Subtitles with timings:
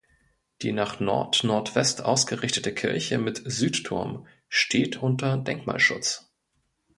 [0.63, 6.33] Die nach Nordnordwest ausgerichtete Kirche mit Südturm steht unter Denkmalschutz.